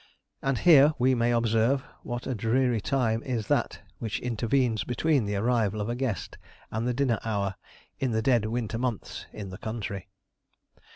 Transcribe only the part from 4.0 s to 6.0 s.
intervenes between the arrival of a